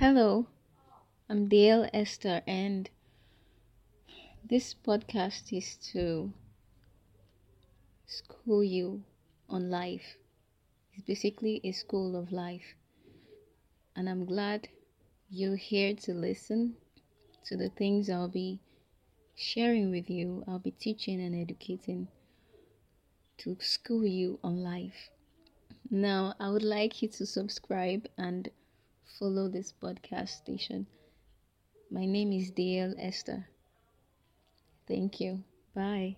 [0.00, 0.46] Hello,
[1.28, 2.88] I'm Dale Esther, and
[4.48, 6.32] this podcast is to
[8.06, 9.02] school you
[9.48, 10.16] on life.
[10.92, 12.76] It's basically a school of life,
[13.96, 14.68] and I'm glad
[15.30, 16.76] you're here to listen
[17.46, 18.60] to the things I'll be
[19.34, 20.44] sharing with you.
[20.46, 22.06] I'll be teaching and educating
[23.38, 25.10] to school you on life.
[25.90, 28.48] Now, I would like you to subscribe and
[29.18, 30.86] follow this podcast station.
[31.90, 33.48] My name is Dale Esther.
[34.86, 35.44] Thank you.
[35.74, 36.16] Bye.